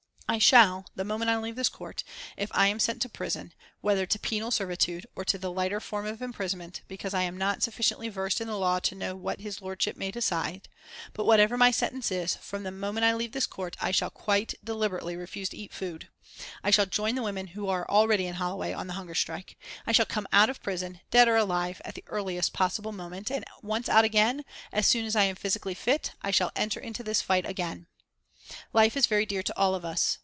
[0.31, 2.05] I shall, the moment I leave this court,
[2.37, 6.05] if I am sent to prison, whether to penal servitude or to the lighter form
[6.05, 9.61] of imprisonment because I am not sufficiently versed in the law to know what his
[9.61, 10.69] lordship may decide;
[11.11, 14.53] but whatever my sentence is, from the moment I leave this court I shall quite
[14.63, 16.07] deliberately refuse to eat food
[16.63, 19.59] I shall join the women who are already in Holloway on the hunger strike.
[19.85, 23.43] I shall come out of prison, dead or alive, at the earliest possible moment; and
[23.61, 27.21] once out again, as soon as I am physically fit I shall enter into this
[27.21, 27.87] fight again.
[28.73, 30.19] Life is very dear to all of us.